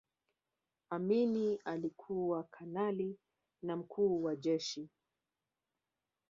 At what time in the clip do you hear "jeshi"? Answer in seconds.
4.35-4.89